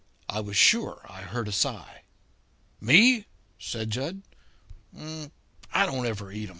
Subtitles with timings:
[0.27, 2.01] I was sure I heard a sigh.
[2.79, 3.27] "Me?"
[3.59, 4.23] said Jud.
[4.99, 5.15] "I
[5.85, 6.49] don't ever eat 'em."